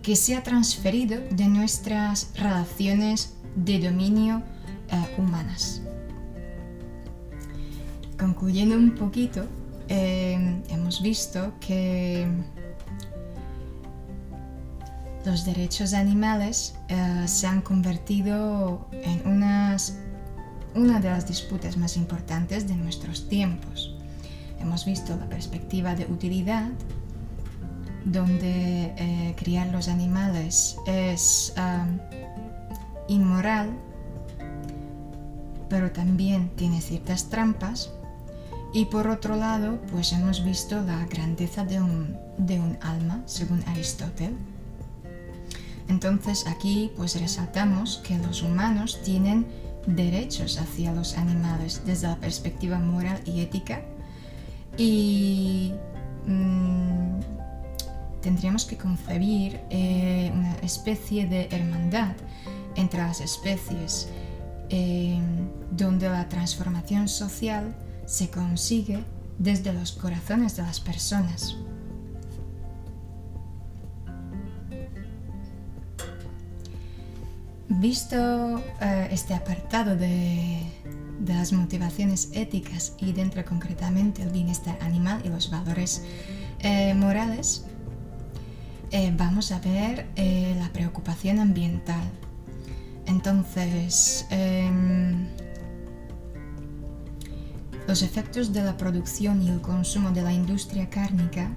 [0.00, 4.42] que se ha transferido de nuestras relaciones de dominio
[4.88, 5.82] eh, humanas.
[8.18, 9.46] Concluyendo un poquito,
[9.88, 12.26] eh, hemos visto que
[15.24, 22.76] los derechos animales eh, se han convertido en una de las disputas más importantes de
[22.76, 23.96] nuestros tiempos.
[24.60, 26.68] Hemos visto la perspectiva de utilidad,
[28.04, 31.54] donde eh, criar los animales es
[33.08, 33.70] inmoral,
[35.68, 37.90] pero también tiene ciertas trampas.
[38.74, 43.62] Y por otro lado, pues hemos visto la grandeza de un, de un alma, según
[43.68, 44.34] Aristóteles.
[45.88, 49.46] Entonces aquí pues resaltamos que los humanos tienen
[49.86, 53.80] derechos hacia los animales desde la perspectiva moral y ética.
[54.76, 55.72] Y
[56.26, 57.20] mm,
[58.22, 62.16] tendríamos que concebir eh, una especie de hermandad
[62.74, 64.08] entre las especies
[64.68, 65.20] eh,
[65.70, 67.72] donde la transformación social
[68.06, 69.02] se consigue
[69.38, 71.56] desde los corazones de las personas.
[77.68, 80.60] Visto eh, este apartado de,
[81.26, 86.02] las motivaciones éticas y dentro concretamente el bienestar animal y los valores
[86.60, 87.64] eh, morales,
[88.90, 90.06] eh, vamos a ver
[90.58, 92.04] la preocupación ambiental.
[93.06, 95.26] Entonces, em,
[97.94, 101.48] los efectos de la producción y el consumo de la industria cárnica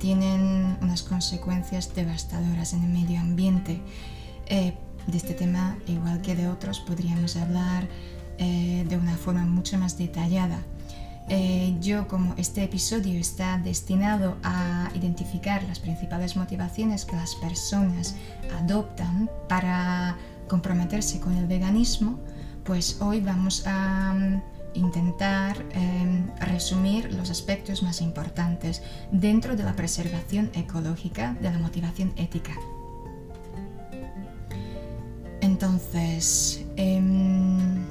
[0.00, 3.80] tienen unas consecuencias devastadoras en el medio ambiente
[4.48, 7.86] de este tema, igual que de otros, podríamos hablar
[8.38, 10.58] eh, de una forma mucho más detallada.
[11.28, 18.16] Eh, yo, como este episodio está destinado a identificar las principales motivaciones que las personas
[18.60, 20.16] adoptan para
[20.48, 22.18] comprometerse con el veganismo,
[22.64, 29.74] pues hoy vamos a mm, intentar em, resumir los aspectos más importantes dentro de la
[29.74, 32.54] preservación ecológica de la motivación ética.
[35.40, 37.84] Entonces, em,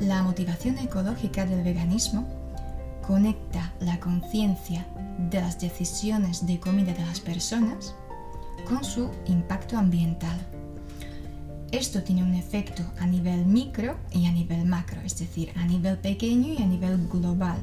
[0.00, 2.26] la motivación ecológica del veganismo
[3.06, 4.84] conecta la conciencia
[5.30, 7.94] de las decisiones de comida de las personas
[8.68, 10.36] con su impacto ambiental.
[11.72, 15.98] Esto tiene un efecto a nivel micro y a nivel macro, es decir, a nivel
[15.98, 17.58] pequeño y a nivel global.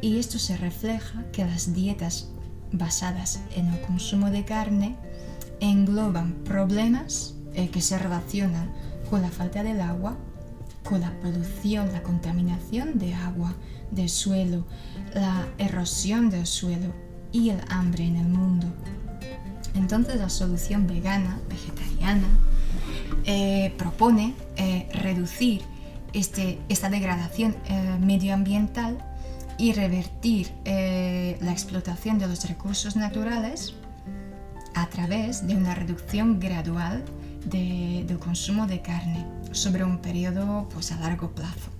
[0.00, 2.28] Y esto se refleja que las dietas
[2.72, 4.96] basadas en el consumo de carne
[5.60, 8.70] engloban problemas eh, que se relacionan
[9.10, 10.16] con la falta del agua,
[10.84, 13.54] con la polución, la contaminación de agua,
[13.90, 14.64] del suelo,
[15.14, 16.92] la erosión del suelo
[17.32, 18.66] y el hambre en el mundo.
[19.76, 22.28] Entonces la solución vegana, vegetariana,
[23.24, 25.62] eh, propone eh, reducir
[26.12, 27.56] este, esta degradación
[28.00, 28.98] medioambiental
[29.58, 33.74] y revertir eh, la explotación de los recursos naturales
[34.74, 37.02] a través de una reducción gradual
[37.44, 41.70] del consumo de carne sobre un periodo pues, a largo plazo.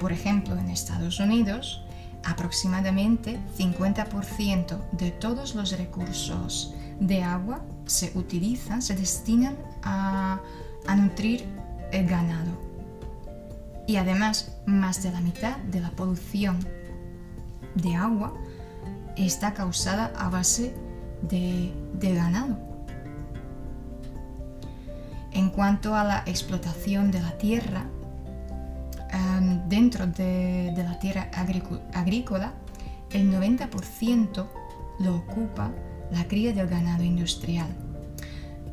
[0.00, 1.82] Por ejemplo, en Estados Unidos,
[2.24, 10.40] aproximadamente 50% de todos los recursos de agua se utilizan, se destinan a,
[10.86, 11.44] a nutrir
[11.92, 12.68] el ganado.
[13.86, 16.58] Y además, más de la mitad de la polución
[17.74, 18.34] de agua
[19.16, 20.74] está causada a base
[21.22, 22.56] de, ganado.
[25.32, 27.86] En cuanto a la explotación de la tierra,
[29.10, 31.30] em, dentro de, la tierra
[31.92, 32.52] agrícola,
[33.10, 34.46] el 90%
[35.00, 35.70] lo ocupa
[36.12, 37.68] la cría del ganado industrial.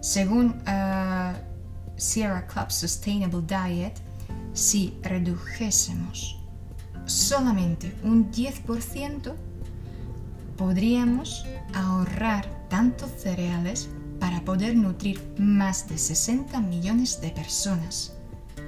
[0.02, 1.34] Según eh,
[1.98, 3.93] Sierra Club Sustainable Diet,
[4.54, 6.39] si redujésemos
[7.05, 9.34] solamente un 10%,
[10.57, 13.89] podríamos ahorrar tantos cereales
[14.20, 18.14] para poder nutrir más de 60 millones de personas.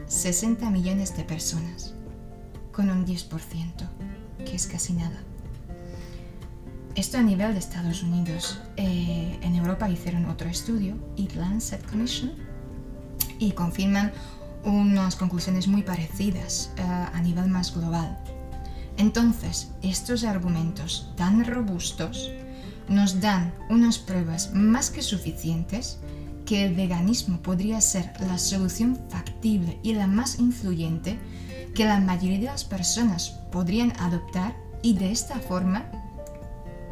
[0.07, 1.93] 60 millones de personas,
[2.71, 3.29] con un 10%,
[4.45, 5.21] que es casi nada.
[6.97, 8.59] Esto a nivel de Estados Unidos.
[8.75, 12.31] Eh, en Europa hicieron otro estudio, Eat Lancet Commission,
[13.37, 14.11] y confirman
[14.63, 18.17] unas conclusiones muy parecidas eh, a nivel más global.
[18.97, 22.31] Entonces, estos argumentos tan robustos
[22.89, 25.99] nos dan unas pruebas más que suficientes
[26.47, 31.19] que el veganismo podría ser la solución factible y la más influyente
[31.75, 35.91] que la mayoría de las personas podrían adoptar y de esta forma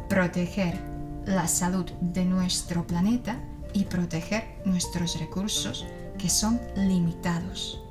[0.08, 0.78] proteger
[1.24, 3.36] la salud de nuestro planeta
[3.72, 5.84] y proteger nuestros recursos
[6.18, 7.82] que son limitados.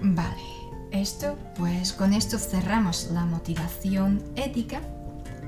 [0.00, 0.42] Vale,
[0.90, 4.80] esto pues con esto cerramos la motivación ética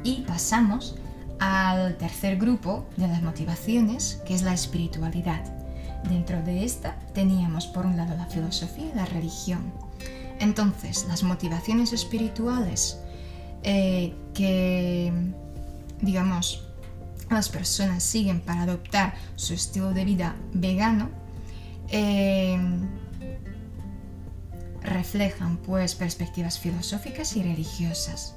[0.05, 0.97] y pasamos
[1.41, 5.43] al tercer grupo de las motivaciones, que es la espiritualidad.
[6.09, 9.73] Dentro de esta teníamos por un lado la filosofía y la religión.
[10.41, 12.99] Entonces, las motivaciones espirituales
[13.63, 15.13] eh, que,
[16.01, 16.67] digamos,
[17.31, 21.09] las personas siguen para adoptar su estilo de vida vegano,
[21.89, 22.59] eh,
[24.83, 28.37] reflejan pues perspectivas filosóficas y religiosas.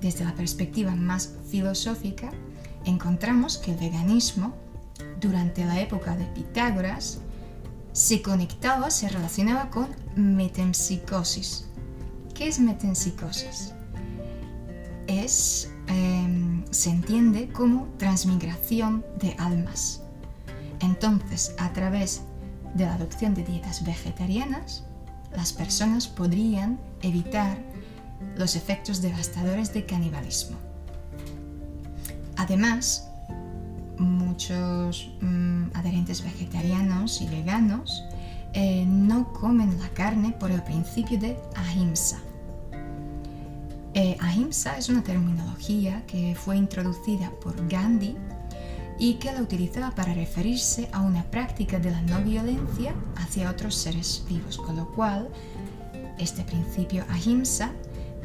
[0.00, 2.30] Desde la perspectiva más filosófica,
[2.84, 4.54] encontramos que el veganismo,
[5.20, 7.20] durante la época de Pitágoras,
[7.94, 11.66] se conectaba, se relacionaba con metempsicosis.
[12.34, 13.72] ¿Qué es metempsicosis?
[15.06, 20.02] Es, em, se entiende como transmigración de almas.
[20.80, 22.22] Entonces, a través
[22.74, 24.82] de la adopción de dietas vegetarianas,
[25.30, 27.56] las personas podrían evitar
[28.36, 30.56] los efectos devastadores de canibalismo.
[32.36, 33.08] Además,
[33.98, 38.04] muchos mm, adherentes vegetarianos y veganos
[38.52, 42.20] eh, no comen la carne por el principio de ahimsa.
[43.94, 48.16] Eh, ahimsa es una terminología que fue introducida por Gandhi
[48.98, 53.74] y que la utilizaba para referirse a una práctica de la no violencia hacia otros
[53.74, 55.28] seres vivos, con lo cual
[56.18, 57.72] este principio ahimsa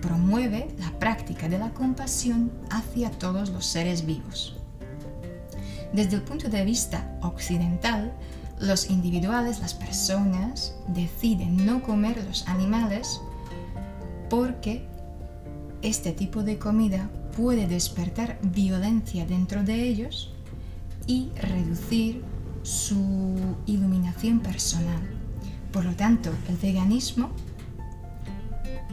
[0.02, 4.59] promueve la práctica de la compasión hacia todos los seres vivos.
[5.94, 8.14] Desde el punto de vista occidental,
[8.60, 13.22] los individuales, las personas, deciden no comer los animales
[14.30, 14.86] porque
[15.82, 20.34] este tipo de comida puede despertar violencia dentro de ellos
[21.08, 22.22] y reducir
[22.64, 23.36] su
[23.66, 25.02] iluminación personal.
[25.72, 27.30] Por lo tanto, el veganismo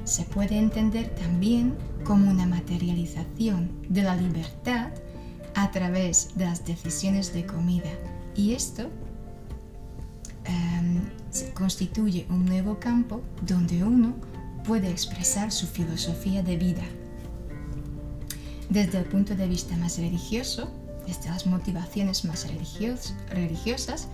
[0.04, 1.74] se puede entender también
[2.04, 4.90] como una materialización de la libertad
[5.56, 7.90] a través de las decisiones de comida.
[8.36, 8.90] Y esto
[10.44, 11.00] em,
[11.54, 14.14] constituye un nuevo campo donde uno
[14.64, 16.82] puede expresar su filosofía de vida.
[18.68, 20.70] Desde el punto de vista más religioso,
[21.06, 22.46] desde las motivaciones más
[23.30, 24.08] religiosas,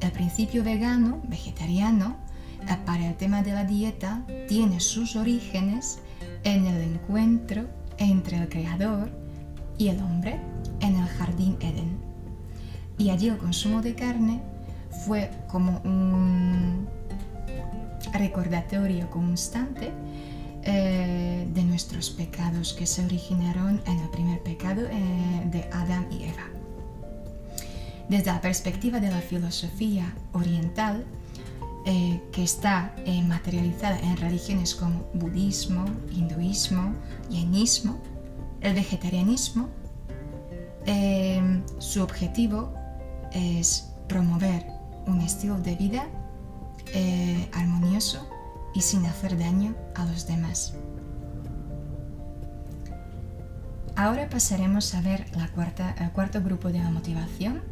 [0.00, 2.16] el principio vegano, vegetariano,
[2.62, 6.00] eh, para el tema de la dieta tiene sus orígenes
[6.42, 7.68] en el encuentro
[7.98, 9.23] entre el Creador
[9.78, 10.40] y el hombre
[10.80, 11.98] en el jardín Eden.
[12.98, 14.40] Y allí el consumo de carne
[15.04, 16.86] fue como un
[18.12, 19.92] recordatorio constante
[20.62, 26.24] eh, de nuestros pecados que se originaron en el primer pecado eh, de Adán y
[26.24, 26.48] Eva.
[28.08, 31.04] Desde la perspectiva de la filosofía oriental,
[31.86, 32.94] eh, que está
[33.26, 36.94] materializada en religiones como budismo, hinduismo,
[37.30, 37.98] jainismo,
[38.64, 39.68] el vegetarianismo,
[40.86, 42.74] eh, su objetivo
[43.32, 44.66] es promover
[45.06, 46.08] un estilo de vida
[47.52, 48.28] armonioso
[48.74, 50.74] y sin hacer daño a los demás.
[53.96, 57.62] Ahora pasaremos a ver la cuarta, el cuarto grupo de la motivación,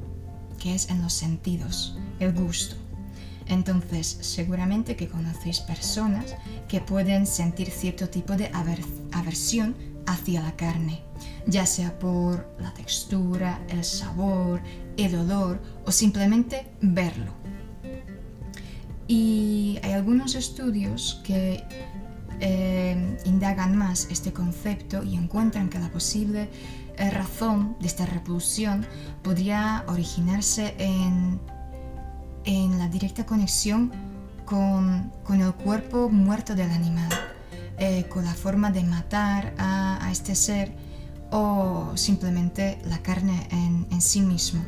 [0.60, 2.76] que es en los sentidos, el gusto.
[3.46, 6.36] Entonces, seguramente que conocéis personas
[6.68, 8.52] que pueden sentir cierto tipo de
[9.12, 9.74] aversión
[10.06, 11.02] hacia la carne,
[11.46, 14.60] ya sea por la textura, el sabor,
[14.96, 17.32] el olor o simplemente verlo.
[19.08, 21.64] Y hay algunos estudios que
[22.40, 26.48] eh, indagan más este concepto y encuentran que la posible
[26.96, 28.86] eh, razón de esta repulsión
[29.22, 31.40] podría originarse en
[32.44, 33.92] en la directa conexión
[34.44, 37.10] con, el cuerpo muerto del animal,
[37.78, 40.72] eh, con la forma de matar a, este ser
[41.30, 44.62] o simplemente la carne en, sí mismo.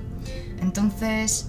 [0.61, 1.49] Entonces,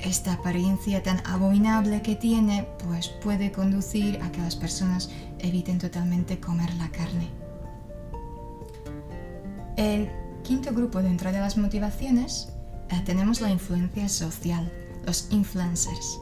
[0.00, 6.40] esta apariencia tan abominable que tiene, pues puede conducir a que las personas eviten totalmente
[6.40, 7.28] comer la carne.
[9.76, 10.10] El
[10.42, 12.48] quinto grupo dentro de las motivaciones
[12.90, 14.72] eh, tenemos la influencia social
[15.06, 16.20] los influencers.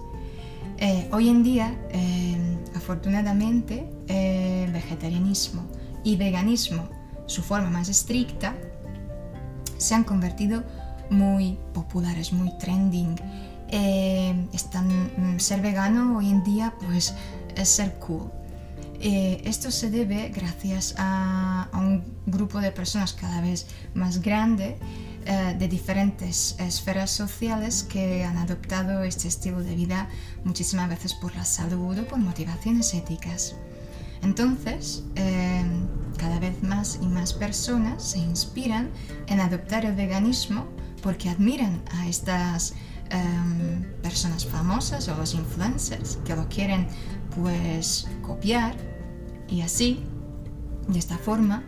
[0.79, 5.63] Eh, hoy en día, eh, afortunadamente, el vegetarianismo
[6.03, 6.89] y veganismo,
[7.27, 8.55] su forma más estricta,
[9.79, 10.65] se han convertido
[11.11, 13.17] muy populares, muy trending.
[13.69, 17.15] Eh, están, mm, ser vegano hoy en día pues
[17.57, 18.31] es ser cool.
[19.01, 24.79] Eh, esto se debe gracias a, un grupo de personas cada vez más grande
[25.27, 30.09] eh, de diferentes esferas sociales que han adoptado este estilo de vida
[30.45, 33.57] muchísimas veces por la salud o por motivaciones éticas.
[34.23, 35.65] Entonces, eh,
[36.19, 38.91] cada vez más y más personas se inspiran
[39.27, 40.67] en adoptar el veganismo
[41.03, 42.75] porque admiran a estas
[44.03, 46.89] personas famosas o los influencers que lo quieren
[47.37, 48.75] pues copiar
[49.49, 50.03] y así,
[50.89, 51.63] de esta forma,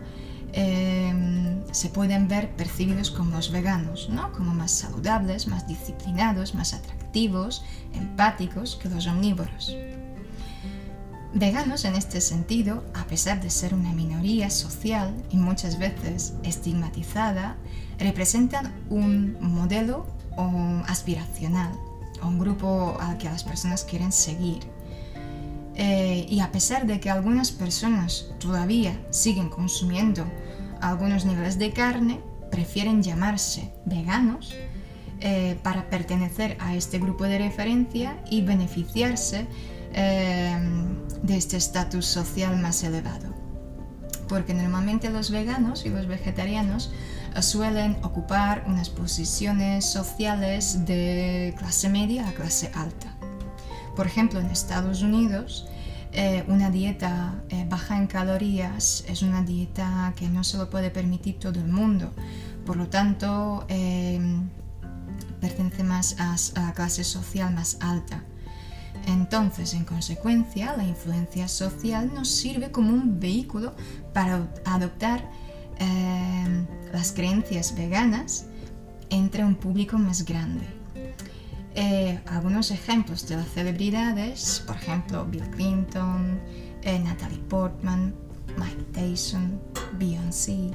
[0.53, 4.31] em, se pueden ver percibidos como los veganos, ¿no?
[4.33, 9.75] como más saludables, más disciplinados, más atractivos, empáticos que los omnívoros.
[11.33, 17.57] Veganos en este sentido, a pesar de ser una minoría social y muchas veces estigmatizada,
[17.99, 20.07] representan un modelo
[20.87, 21.71] aspiracional,
[22.21, 24.59] o un grupo al que las personas quieren seguir
[25.79, 30.25] eh, y a pesar de que algunas personas todavía siguen consumiendo
[30.81, 32.19] algunos niveles de carne,
[32.49, 34.55] prefieren llamarse veganos
[35.19, 39.45] eh, para pertenecer a este grupo de referencia y beneficiarse
[39.93, 40.57] eh,
[41.21, 43.35] de este estatus social más elevado.
[44.27, 46.91] Porque normalmente los veganos y los vegetarianos
[47.39, 53.16] suelen ocupar unas posiciones sociales de clase media a clase alta.
[53.97, 55.67] Por ejemplo, en Estados Unidos,
[56.13, 60.91] eh, una dieta eh, baja en calorías es una dieta que no se lo puede
[60.91, 62.13] permitir todo el mundo.
[62.63, 64.49] Por lo tanto, em,
[65.41, 68.23] pertenece más a, la clase social más alta.
[69.07, 73.75] Entonces, en consecuencia, la influencia social nos sirve como un vehículo
[74.13, 75.27] para adoptar
[75.79, 78.45] em, las creencias veganas
[79.09, 80.76] entre un público más grande.
[81.79, 86.39] Eh, algunos ejemplos de las celebridades, por ejemplo Bill Clinton,
[86.81, 88.15] eh, Natalie Portman,
[88.57, 89.61] Mike Tyson,
[89.93, 90.71] Beyoncé,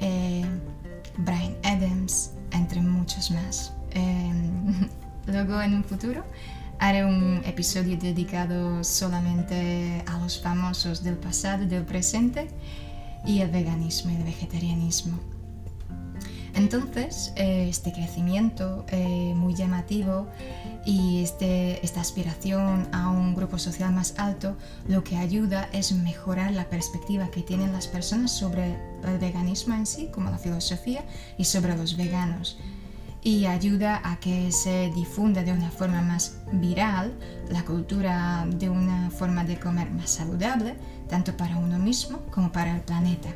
[0.00, 0.44] eh,
[1.18, 3.72] Brian Adams, entre muchos más.
[5.28, 6.24] luego en un futuro
[6.80, 12.48] haré un episodio dedicado solamente a los famosos del pasado del presente
[13.24, 15.35] y el veganismo y el vegetarianismo.
[16.56, 20.26] Entonces, eh, este crecimiento eh, muy llamativo
[20.86, 24.56] y este, esta aspiración a un grupo social más alto
[24.88, 29.84] lo que ayuda es mejorar la perspectiva que tienen las personas sobre el veganismo en
[29.84, 31.04] sí, como la filosofía,
[31.36, 32.58] y sobre los veganos.
[33.22, 37.12] Y ayuda a que se difunda de una forma más viral
[37.50, 40.76] la cultura de una forma de comer más saludable,
[41.06, 43.28] tanto para uno mismo como para el planeta.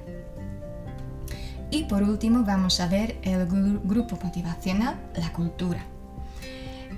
[1.70, 5.84] Y por último vamos a ver el grupo motivacional, la cultura.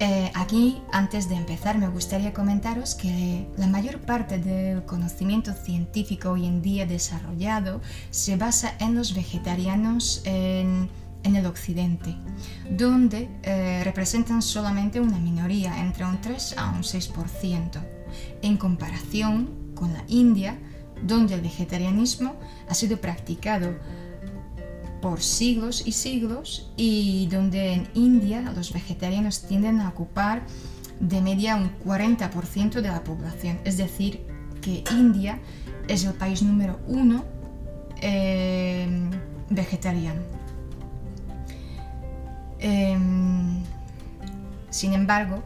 [0.01, 6.31] Eh, aquí, antes de empezar, me gustaría comentaros que la mayor parte del conocimiento científico
[6.31, 10.89] hoy en día desarrollado se basa en los vegetarianos en,
[11.23, 12.17] el occidente,
[12.69, 17.81] donde eh, representan solamente una minoría, entre un 3 a un 6%,
[18.43, 20.59] en comparación con la India,
[21.07, 22.35] donde el vegetarianismo
[22.69, 23.77] ha sido practicado
[25.03, 30.43] por siglos y siglos y donde en India los vegetarianos tienden a ocupar
[31.01, 33.59] de media un 40% de la población.
[33.65, 34.25] Es decir,
[34.63, 35.41] que India
[35.89, 37.25] es el país número uno
[38.01, 38.89] eh,
[39.51, 40.23] vegetariano.
[42.61, 43.61] Em,
[44.71, 45.43] sin embargo,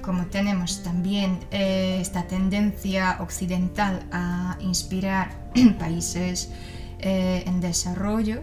[0.00, 6.52] como tenemos también eh, esta tendencia occidental a inspirar países
[7.00, 8.42] eh, en desarrollo,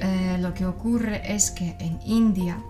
[0.00, 2.62] eh, lo que ocurre es que en India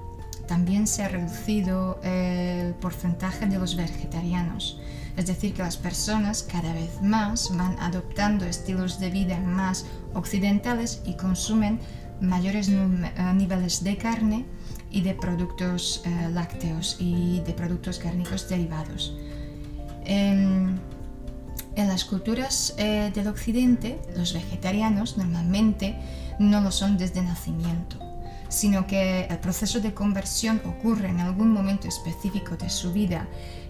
[0.46, 4.80] también se ha reducido el porcentaje de los vegetarianos.
[5.16, 11.02] Es decir, que las personas cada vez más van adoptando estilos de vida más occidentales
[11.04, 11.80] y consumen
[12.20, 14.46] mayores eh, niveles de carne
[14.90, 19.14] y de productos eh, lácteos y de productos cárnicos derivados.
[20.06, 20.80] En,
[21.76, 25.94] en las culturas del occidente, los vegetarianos normalmente
[26.38, 27.98] no lo son desde nacimiento,
[28.48, 33.28] sino que el proceso de conversión ocurre en algún momento específico de su vida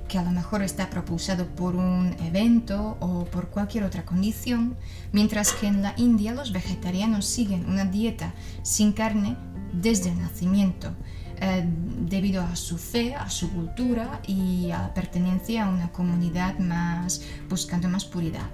[0.08, 4.76] que a lo mejor está propulsado por un evento o por cualquier otra condición,
[5.12, 9.36] mientras que en la India los vegetarianos siguen una dieta sin carne
[9.72, 10.94] desde el nacimiento,
[11.40, 11.64] eh,
[12.00, 17.22] debido a su fe, a su cultura y a la pertenencia a una comunidad más
[17.48, 18.48] buscando más puridad.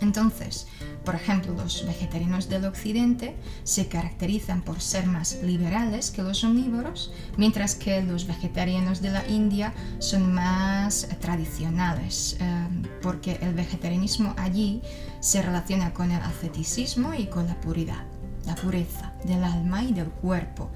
[0.00, 0.66] Entonces,
[1.04, 7.12] por ejemplo, los vegetarianos del occidente se caracterizan por ser más liberales que los omnívoros,
[7.36, 12.68] mientras que los vegetarianos de la India son más tradicionales, eh,
[13.02, 14.82] porque el vegetarianismo allí
[15.20, 18.04] se relaciona con el asceticismo y con la puridad,
[18.44, 20.70] la pureza del alma y del cuerpo,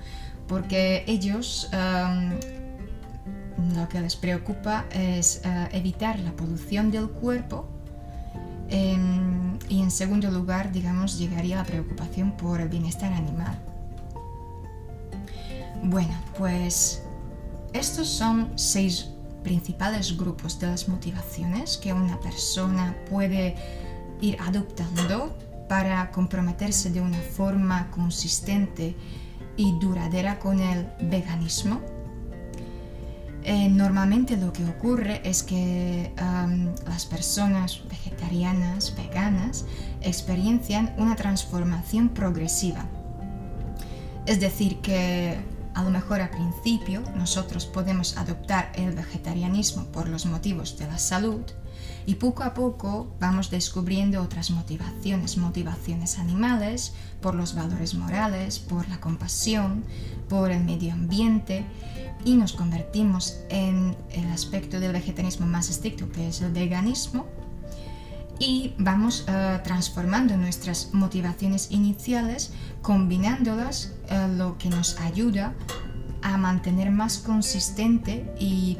[0.47, 2.41] porque ellos eh,
[3.75, 7.80] lo que les preocupa es eh, evitar la polución del cuerpo
[8.71, 13.59] Y en segundo lugar, digamos, llegaría la preocupación por el bienestar animal.
[15.83, 17.03] Bueno, pues
[17.73, 19.11] estos son seis
[19.43, 23.55] principales grupos de las motivaciones que una persona puede
[24.21, 25.37] ir adoptando
[25.69, 28.95] para comprometerse de una forma consistente
[29.57, 31.81] y duradera con el veganismo
[33.43, 36.13] eh, normalmente lo que ocurre es que
[36.87, 39.65] las personas vegetarianas, veganas,
[40.03, 42.85] experiencian una transformación progresiva.
[44.27, 45.39] Es decir, que
[45.75, 50.99] a lo mejor al principio nosotros podemos adoptar el vegetarianismo por los motivos de la
[50.99, 51.43] salud
[52.07, 58.89] y poco a poco vamos descubriendo otras motivaciones, motivaciones animales, por los valores morales, por
[58.89, 59.85] la compasión,
[60.29, 61.65] por el medio ambiente
[62.25, 67.27] y nos convertimos en el aspecto del vegetarianismo más estricto que es el veganismo
[68.41, 72.53] y vamos uh, transformando nuestras motivaciones iniciales
[72.83, 75.55] combinándolas uh, lo que nos ayuda
[76.23, 78.79] a mantener más consistente y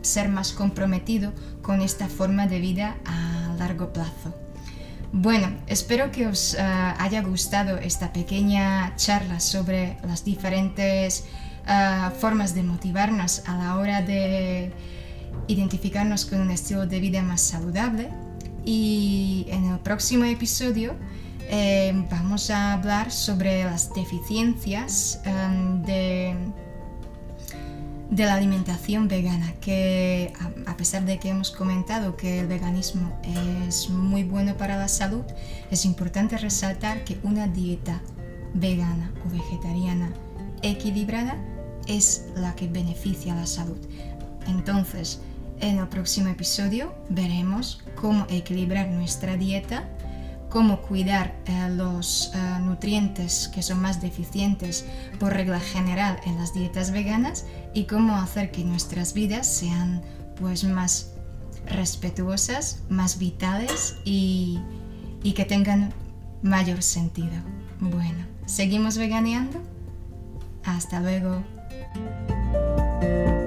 [0.00, 1.32] ser más comprometido
[1.62, 4.34] con esta forma de vida a largo plazo.
[5.12, 6.58] Bueno, espero que os uh,
[6.98, 11.26] haya gustado esta pequeña charla sobre las diferentes
[12.18, 14.72] formas de motivarnos a la hora de
[15.46, 18.10] identificarnos con un estilo de vida más saludable.
[18.64, 20.94] Y en el próximo episodio
[21.48, 26.36] eh, vamos a hablar sobre las deficiencias em, de,
[28.10, 30.32] de la alimentación vegana, que
[30.66, 33.18] a, pesar de que hemos comentado que el veganismo
[33.66, 35.24] es muy bueno para la salud,
[35.70, 38.00] es importante resaltar que una dieta
[38.54, 40.12] vegana o vegetariana
[40.62, 41.36] equilibrada
[41.86, 43.78] es la que beneficia la salud.
[44.46, 45.20] Entonces,
[45.60, 49.88] en el próximo episodio veremos cómo equilibrar nuestra dieta,
[50.50, 54.84] cómo cuidar eh, los eh, nutrientes que son más deficientes
[55.18, 60.02] por regla general en las dietas veganas y cómo hacer que nuestras vidas sean
[60.38, 61.12] pues más
[61.66, 64.58] respetuosas, más vitales y,
[65.22, 65.94] y que tengan
[66.42, 67.36] mayor sentido.
[67.80, 69.60] Bueno, ¿seguimos veganeando?
[70.64, 71.42] Hasta luego.
[71.94, 73.41] Música